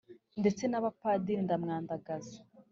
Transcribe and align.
ndetse 0.39 0.63
na 0.67 0.79
padiri 1.01 1.41
ndamwandagaza, 1.45 2.37